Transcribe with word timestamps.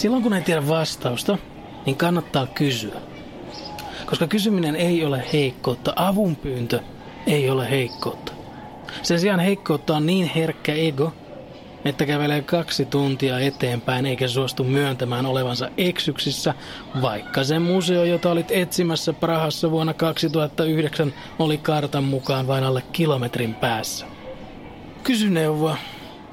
Silloin 0.00 0.22
kun 0.22 0.32
ei 0.32 0.42
tiedä 0.42 0.68
vastausta, 0.68 1.38
niin 1.86 1.96
kannattaa 1.96 2.46
kysyä. 2.46 3.00
Koska 4.06 4.26
kysyminen 4.26 4.76
ei 4.76 5.04
ole 5.04 5.24
heikkoutta, 5.32 5.92
avunpyyntö 5.96 6.80
ei 7.26 7.50
ole 7.50 7.70
heikkoutta. 7.70 8.32
Sen 9.02 9.20
sijaan 9.20 9.40
heikkoutta 9.40 9.96
on 9.96 10.06
niin 10.06 10.30
herkkä 10.34 10.74
ego, 10.74 11.12
että 11.84 12.06
kävelee 12.06 12.42
kaksi 12.42 12.84
tuntia 12.84 13.38
eteenpäin 13.38 14.06
eikä 14.06 14.28
suostu 14.28 14.64
myöntämään 14.64 15.26
olevansa 15.26 15.70
eksyksissä, 15.76 16.54
vaikka 17.02 17.44
se 17.44 17.58
museo, 17.58 18.04
jota 18.04 18.30
olit 18.30 18.50
etsimässä 18.50 19.12
Prahassa 19.12 19.70
vuonna 19.70 19.94
2009, 19.94 21.14
oli 21.38 21.58
kartan 21.58 22.04
mukaan 22.04 22.46
vain 22.46 22.64
alle 22.64 22.82
kilometrin 22.92 23.54
päässä. 23.54 24.06
Kysy 25.02 25.30
neuvoa, 25.30 25.76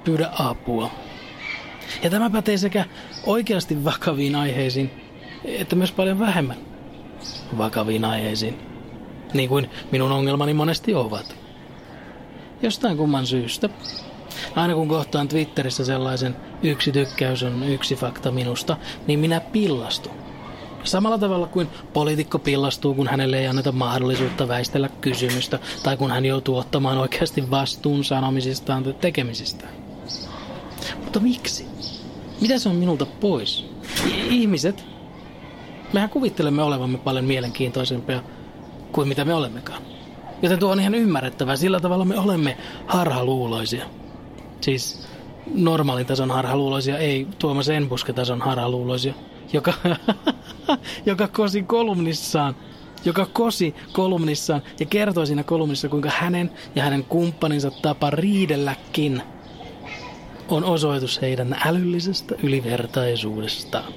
pyydä 0.03 0.29
apua. 0.39 1.06
Ja 2.03 2.09
tämä 2.09 2.29
pätee 2.29 2.57
sekä 2.57 2.85
oikeasti 3.25 3.85
vakaviin 3.85 4.35
aiheisiin, 4.35 4.91
että 5.45 5.75
myös 5.75 5.91
paljon 5.91 6.19
vähemmän 6.19 6.57
vakaviin 7.57 8.05
aiheisiin. 8.05 8.59
Niin 9.33 9.49
kuin 9.49 9.69
minun 9.91 10.11
ongelmani 10.11 10.53
monesti 10.53 10.95
ovat. 10.95 11.35
Jostain 12.61 12.97
kumman 12.97 13.27
syystä. 13.27 13.69
Aina 14.55 14.73
kun 14.73 14.87
kohtaan 14.87 15.27
Twitterissä 15.27 15.85
sellaisen 15.85 16.35
yksi 16.63 16.91
tykkäys 16.91 17.43
on 17.43 17.63
yksi 17.63 17.95
fakta 17.95 18.31
minusta, 18.31 18.77
niin 19.07 19.19
minä 19.19 19.39
pillastun. 19.39 20.13
Samalla 20.83 21.17
tavalla 21.17 21.47
kuin 21.47 21.67
poliitikko 21.93 22.39
pillastuu, 22.39 22.93
kun 22.93 23.07
hänelle 23.07 23.39
ei 23.39 23.47
anneta 23.47 23.71
mahdollisuutta 23.71 24.47
väistellä 24.47 24.89
kysymystä, 25.01 25.59
tai 25.83 25.97
kun 25.97 26.11
hän 26.11 26.25
joutuu 26.25 26.57
ottamaan 26.57 26.97
oikeasti 26.97 27.51
vastuun 27.51 28.03
sanomisistaan 28.03 28.83
tai 28.83 28.93
tekemisistään. 28.93 29.86
Mutta 31.17 31.29
miksi? 31.29 31.65
Mitä 32.41 32.59
se 32.59 32.69
on 32.69 32.75
minulta 32.75 33.05
pois? 33.05 33.65
Ihmiset, 34.29 34.85
mehän 35.93 36.09
kuvittelemme 36.09 36.63
olevamme 36.63 36.97
paljon 36.97 37.25
mielenkiintoisempia 37.25 38.23
kuin 38.91 39.07
mitä 39.07 39.25
me 39.25 39.33
olemmekaan. 39.33 39.81
Joten 40.41 40.59
tuo 40.59 40.71
on 40.71 40.79
ihan 40.79 40.95
ymmärrettävää. 40.95 41.55
Sillä 41.55 41.79
tavalla 41.79 42.05
me 42.05 42.19
olemme 42.19 42.57
harhaluuloisia. 42.87 43.85
Siis 44.61 45.07
normaalin 45.55 46.05
tason 46.05 46.31
harhaluuloisia, 46.31 46.97
ei 46.97 47.27
Tuomas 47.39 47.69
Enbuske-tason 47.69 48.41
harhaluuloisia, 48.41 49.13
joka, 49.53 49.73
joka 51.05 51.27
kosi 51.27 51.63
kolumnissaan 51.63 52.55
joka 53.05 53.25
kosi 53.25 53.75
kolumnissaan 53.91 54.61
ja 54.79 54.85
kertoi 54.85 55.27
siinä 55.27 55.43
kolumnissa, 55.43 55.89
kuinka 55.89 56.11
hänen 56.17 56.51
ja 56.75 56.83
hänen 56.83 57.03
kumppaninsa 57.03 57.71
tapa 57.71 58.09
riidelläkin– 58.09 59.21
on 60.55 60.63
osoitus 60.63 61.21
heidän 61.21 61.57
älyllisestä 61.65 62.35
ylivertaisuudestaan. 62.43 63.93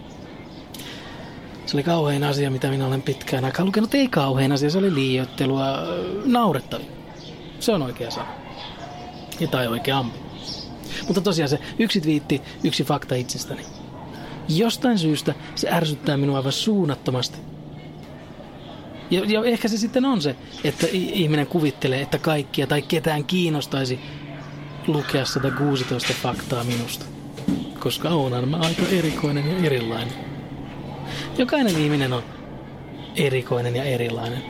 Se 1.66 1.76
oli 1.76 1.82
kauhein 1.82 2.24
asia, 2.24 2.50
mitä 2.50 2.70
minä 2.70 2.86
olen 2.86 3.02
pitkään 3.02 3.44
aikaa 3.44 3.66
lukenut. 3.66 3.94
Ei 3.94 4.08
kauhein 4.08 4.52
asia, 4.52 4.70
se 4.70 4.78
oli 4.78 4.94
liioittelua, 4.94 5.66
naurettavia. 6.24 6.86
Se 7.60 7.72
on 7.72 7.82
oikea 7.82 8.10
sana. 8.10 8.28
Ja 9.40 9.48
tai 9.48 9.66
oikea 9.68 9.98
ampi. 9.98 10.18
Mutta 11.06 11.20
tosiaan 11.20 11.48
se 11.48 11.58
yksi 11.78 12.00
twiitti, 12.00 12.42
yksi 12.64 12.84
fakta 12.84 13.14
itsestäni. 13.14 13.62
Jostain 14.48 14.98
syystä 14.98 15.34
se 15.54 15.70
ärsyttää 15.70 16.16
minua 16.16 16.36
aivan 16.36 16.52
suunnattomasti. 16.52 17.38
Ja, 19.10 19.24
ja 19.24 19.44
ehkä 19.44 19.68
se 19.68 19.76
sitten 19.76 20.04
on 20.04 20.22
se, 20.22 20.36
että 20.64 20.86
ihminen 20.92 21.46
kuvittelee, 21.46 22.00
että 22.00 22.18
kaikkia 22.18 22.66
tai 22.66 22.82
ketään 22.82 23.24
kiinnostaisi 23.24 24.00
lukea 24.92 25.24
116 25.24 26.12
faktaa 26.22 26.64
minusta, 26.64 27.06
koska 27.78 28.08
onhan 28.08 28.48
mä 28.48 28.56
aika 28.56 28.82
erikoinen 28.92 29.48
ja 29.48 29.66
erilainen. 29.66 30.14
Jokainen 31.38 31.78
ihminen 31.78 32.12
on 32.12 32.22
erikoinen 33.16 33.76
ja 33.76 33.84
erilainen. 33.84 34.42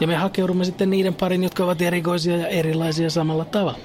Ja 0.00 0.06
me 0.06 0.16
hakeudumme 0.16 0.64
sitten 0.64 0.90
niiden 0.90 1.14
parin, 1.14 1.42
jotka 1.42 1.64
ovat 1.64 1.82
erikoisia 1.82 2.36
ja 2.36 2.46
erilaisia 2.46 3.10
samalla 3.10 3.44
tavalla. 3.44 3.78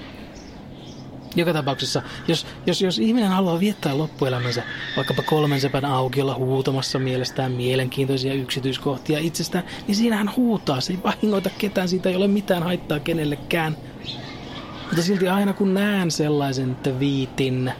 Joka 1.36 1.52
tapauksessa, 1.52 2.02
jos, 2.28 2.46
jos, 2.66 2.82
jos 2.82 2.98
ihminen 2.98 3.28
haluaa 3.28 3.60
viettää 3.60 3.98
loppuelämänsä 3.98 4.62
vaikkapa 4.96 5.22
kolmen 5.22 5.60
sepän 5.60 5.84
aukiolla 5.84 6.34
huutamassa 6.34 6.98
mielestään 6.98 7.52
mielenkiintoisia 7.52 8.34
yksityiskohtia 8.34 9.18
itsestään, 9.18 9.64
niin 9.86 9.96
siinä 9.96 10.16
hän 10.16 10.36
huutaa. 10.36 10.80
Se 10.80 10.92
ei 10.92 10.98
vahingoita 11.04 11.50
ketään, 11.58 11.88
siitä 11.88 12.08
ei 12.08 12.16
ole 12.16 12.28
mitään 12.28 12.62
haittaa 12.62 13.00
kenellekään. 13.00 13.76
Mutta 14.88 15.02
silti 15.02 15.28
aina 15.28 15.52
kun 15.52 15.74
näen 15.74 16.10
sellaisen 16.10 16.76
viitin, 16.98 17.72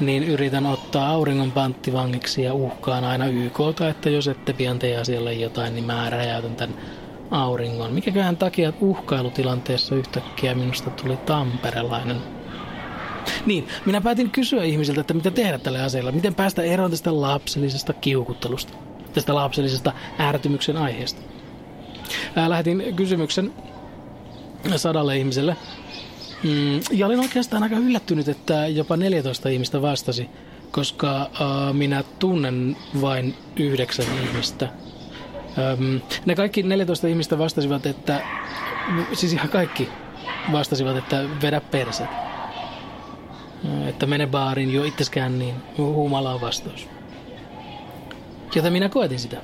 niin 0.00 0.24
yritän 0.24 0.66
ottaa 0.66 1.10
auringon 1.10 1.52
panttivangiksi 1.52 2.42
ja 2.42 2.54
uhkaan 2.54 3.04
aina 3.04 3.26
YKta, 3.26 3.88
että 3.88 4.10
jos 4.10 4.28
ette 4.28 4.52
pian 4.52 4.78
tee 4.78 4.96
asialle 4.96 5.34
jotain, 5.34 5.74
niin 5.74 5.84
mä 5.84 6.10
räjäytän 6.10 6.56
tämän 6.56 6.76
auringon. 7.30 7.92
Mikäköhän 7.92 8.36
takia 8.36 8.72
uhkailutilanteessa 8.80 9.94
yhtäkkiä 9.94 10.54
minusta 10.54 10.90
tuli 10.90 11.16
tamperelainen. 11.16 12.16
Niin, 13.46 13.68
minä 13.86 14.00
päätin 14.00 14.30
kysyä 14.30 14.64
ihmisiltä, 14.64 15.00
että 15.00 15.14
mitä 15.14 15.30
tehdä 15.30 15.58
tälle 15.58 15.82
asialle. 15.82 16.12
Miten 16.12 16.34
päästä 16.34 16.62
eroon 16.62 16.90
tästä 16.90 17.20
lapsellisesta 17.20 17.92
kiukuttelusta, 17.92 18.72
tästä 19.12 19.34
lapsellisesta 19.34 19.92
ärtymyksen 20.20 20.76
aiheesta. 20.76 21.22
Lähetin 22.48 22.84
kysymyksen 22.96 23.52
sadalle 24.76 25.16
ihmiselle. 25.16 25.56
Mm, 26.42 26.80
ja 26.90 27.06
olin 27.06 27.20
oikeastaan 27.20 27.62
aika 27.62 27.76
yllättynyt, 27.76 28.28
että 28.28 28.66
jopa 28.66 28.96
14 28.96 29.48
ihmistä 29.48 29.82
vastasi, 29.82 30.30
koska 30.70 31.20
äh, 31.20 31.28
minä 31.72 32.04
tunnen 32.18 32.76
vain 33.00 33.34
yhdeksän 33.56 34.06
ihmistä. 34.22 34.68
Ähm, 35.58 35.96
ne 36.26 36.34
kaikki 36.34 36.62
14 36.62 37.08
ihmistä 37.08 37.38
vastasivat, 37.38 37.86
että, 37.86 38.20
siis 39.12 39.32
ihan 39.32 39.48
kaikki 39.48 39.88
vastasivat, 40.52 40.96
että 40.96 41.24
vedä 41.42 41.60
perse. 41.60 42.04
Äh, 42.04 43.88
että 43.88 44.06
mene 44.06 44.26
baariin 44.26 44.74
jo 44.74 44.84
itseskään 44.84 45.38
niin 45.38 45.54
huumala 45.78 46.34
on 46.34 46.40
vastaus. 46.40 46.88
Joten 48.54 48.72
minä 48.72 48.88
koetin 48.88 49.18
sitä. 49.18 49.36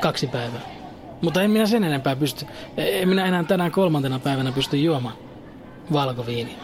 Kaksi 0.00 0.26
päivää. 0.26 0.79
Mutta 1.20 1.42
en 1.42 1.50
minä 1.50 1.66
sen 1.66 1.84
enempää 1.84 2.16
pysty. 2.16 2.46
En 2.76 3.08
minä 3.08 3.26
enää 3.26 3.44
tänään 3.44 3.72
kolmantena 3.72 4.18
päivänä 4.18 4.52
pysty 4.52 4.76
juomaan 4.76 5.16
valkoviini. 5.92 6.56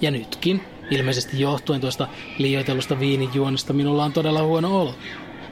Ja 0.00 0.10
nytkin, 0.10 0.62
ilmeisesti 0.90 1.40
johtuen 1.40 1.80
tuosta 1.80 2.08
liioitellusta 2.38 3.00
viinijuonista, 3.00 3.72
minulla 3.72 4.04
on 4.04 4.12
todella 4.12 4.42
huono 4.42 4.80
olo. 4.80 4.94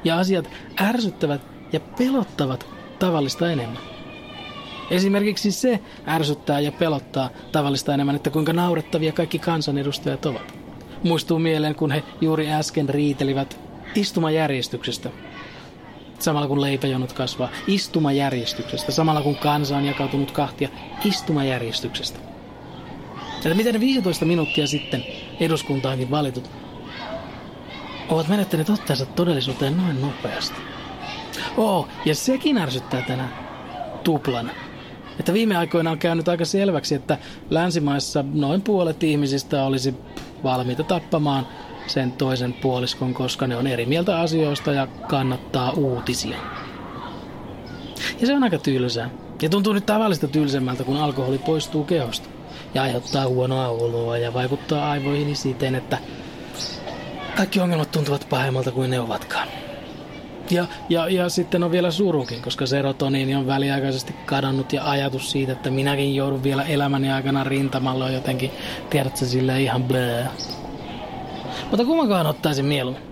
Ja 0.05 0.19
asiat 0.19 0.51
ärsyttävät 0.81 1.41
ja 1.73 1.81
pelottavat 1.81 2.67
tavallista 2.99 3.53
enemmän. 3.53 3.83
Esimerkiksi 4.91 5.53
se 5.53 5.81
ärsyttää 6.09 6.61
ja 6.61 6.73
pelottaa 6.73 7.31
tavallista 7.53 7.95
enemmän, 7.95 8.17
että 8.17 8.31
kuinka 8.31 8.53
naurettavia 8.53 9.13
kaikki 9.13 9.39
kansanedustajat 9.39 10.27
ovat. 10.27 10.55
Muistuu 11.03 11.39
mieleen, 11.39 11.75
kun 11.75 11.91
he 11.91 12.03
juuri 12.21 12.53
äsken 12.53 12.89
riitelivät 12.89 13.61
istumajärjestyksestä 13.95 15.11
samalla 16.25 16.49
kun 16.49 16.61
leipäjonot 16.61 17.13
kasvaa, 17.13 17.49
istumajärjestyksestä, 17.67 18.93
samalla 18.93 19.23
kun 19.23 19.37
kansa 19.37 19.77
on 19.77 19.85
jakautunut 19.85 20.31
kahtia, 20.31 20.69
istumajärjestyksestä. 21.05 22.19
Että 23.37 23.55
miten 23.55 23.81
15 23.81 24.25
minuuttia 24.25 24.67
sitten 24.67 25.05
eduskuntaankin 25.41 26.11
valitut 26.11 26.51
ovat 28.09 28.29
menettäneet 28.29 28.71
otteensa 28.71 29.07
todellisuuteen 29.07 29.77
noin 29.77 30.01
nopeasti. 30.01 30.57
Oo, 31.57 31.89
ja 32.05 32.15
sekin 32.15 32.59
ärsyttää 32.59 33.03
tänään 33.03 33.35
tuplana. 34.05 34.51
Että 35.21 35.33
viime 35.33 35.57
aikoina 35.57 35.91
on 35.91 35.99
käynyt 35.99 36.29
aika 36.29 36.45
selväksi, 36.45 36.95
että 36.95 37.19
länsimaissa 37.51 38.25
noin 38.35 38.63
puolet 38.63 39.03
ihmisistä 39.03 39.65
olisi 39.65 39.95
valmiita 40.43 40.83
tappamaan 40.83 41.47
sen 41.87 42.13
toisen 42.13 42.53
puoliskon, 42.53 43.15
koska 43.15 43.47
ne 43.47 43.57
on 43.57 43.67
eri 43.67 43.87
mieltä 43.87 44.21
asioista 44.21 44.73
ja 44.73 44.87
kannattaa 44.87 45.71
uutisia. 45.71 46.39
Ja 48.21 48.27
se 48.27 48.35
on 48.35 48.45
aika 48.45 48.59
tylsää. 48.59 49.11
Ja 49.43 49.49
tuntuu 49.49 49.73
nyt 49.73 49.87
tavallista 49.87 50.29
tylsemmältä, 50.29 50.85
kun 50.85 50.97
alkoholi 50.97 51.39
poistuu 51.39 51.85
kehosta 51.85 52.29
ja 52.75 52.83
aiheuttaa 52.83 53.29
huonoa 53.29 53.69
oloa 53.69 54.19
ja 54.19 54.35
vaikuttaa 54.35 54.91
aivoihin 54.91 55.37
siten, 55.37 55.75
että 55.75 55.99
kaikki 57.37 57.61
ongelmat 57.61 57.91
tuntuvat 57.91 58.27
pahemmalta 58.31 58.71
kuin 58.71 58.91
ne 58.91 59.01
ovatkaan. 59.01 59.49
Ja, 60.51 60.67
ja, 60.89 61.09
ja 61.09 61.29
sitten 61.29 61.63
on 61.63 61.71
vielä 61.71 61.91
surukin, 61.91 62.43
koska 62.43 62.67
serotoniini 62.67 63.35
on 63.35 63.47
väliaikaisesti 63.47 64.13
kadonnut 64.27 64.73
ja 64.73 64.91
ajatus 64.91 65.31
siitä, 65.31 65.53
että 65.53 65.71
minäkin 65.71 66.15
joudun 66.15 66.43
vielä 66.43 66.63
elämäni 66.63 67.13
aikana 67.13 67.45
rintamalla 67.45 68.05
on 68.05 68.15
jotenkin, 68.15 68.51
tiedätkö, 68.91 69.27
sillä 69.27 69.57
ihan 69.57 69.85
blää. 69.85 70.31
Mutta 71.73 71.85
kummankaan 71.85 72.27
ottaisin 72.27 72.65
mieluummin. 72.65 73.03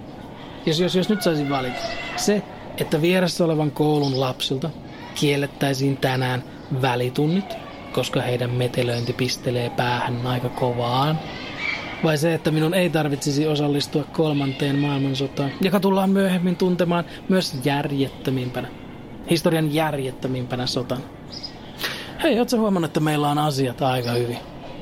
Jos, 0.67 0.81
jos, 0.81 0.95
jos 0.95 1.09
nyt 1.09 1.23
saisin 1.23 1.51
valita. 1.51 1.79
Se, 2.17 2.43
että 2.79 3.03
vieressä 3.03 3.45
olevan 3.45 3.71
koulun 3.71 4.21
lapsilta 4.21 4.71
kiellettäisiin 5.15 5.97
tänään 5.97 6.45
välitunnit, 6.83 7.57
koska 7.93 8.21
heidän 8.21 8.51
metelöinti 8.51 9.13
pistelee 9.13 9.71
päähän 9.71 10.27
aika 10.27 10.49
kovaan. 10.49 11.19
Vai 12.05 12.19
se, 12.19 12.35
että 12.35 12.51
minun 12.51 12.75
ei 12.75 12.91
tarvitsisi 12.91 13.47
osallistua 13.47 14.05
kolmanteen 14.05 14.79
maailmansotaan, 14.79 15.51
joka 15.61 15.81
tullaan 15.81 16.11
myöhemmin 16.11 16.57
tuntemaan 16.57 17.05
myös 17.29 17.57
järjettömimpänä. 17.65 18.69
Historian 19.31 19.75
järjettömimpänä 19.75 20.67
sotana. 20.67 21.01
Hei, 22.23 22.39
ootko 22.39 22.57
huomannut, 22.57 22.89
että 22.89 23.01
meillä 23.01 23.31
on 23.31 23.39
asiat 23.39 23.83
aika 23.83 24.11
hyvin? 24.11 24.39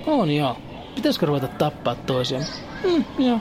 On 0.06 0.30
joo. 0.30 0.56
Pitäisikö 0.94 1.26
ruveta 1.26 1.48
tappaa 1.48 1.94
toisiaan? 1.94 2.44
Mm, 2.84 3.04
joo. 3.18 3.40